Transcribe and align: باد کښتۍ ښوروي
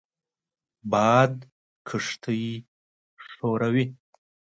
باد 0.91 1.33
کښتۍ 1.87 2.45
ښوروي 3.29 3.85